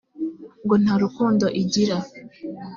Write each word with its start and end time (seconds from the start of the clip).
ngo 0.63 0.75
nta 0.83 0.93
rukundo 1.03 1.45
igira 1.61 1.97